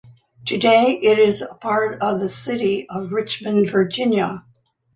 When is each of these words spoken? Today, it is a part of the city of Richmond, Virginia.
Today, 0.47 0.93
it 0.99 1.19
is 1.19 1.43
a 1.43 1.53
part 1.53 2.01
of 2.01 2.19
the 2.19 2.27
city 2.27 2.89
of 2.89 3.11
Richmond, 3.11 3.69
Virginia. 3.69 4.43